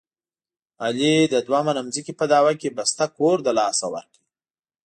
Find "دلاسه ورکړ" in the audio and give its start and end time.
3.47-4.19